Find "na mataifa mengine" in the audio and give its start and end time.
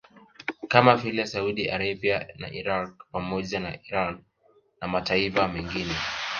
4.81-5.93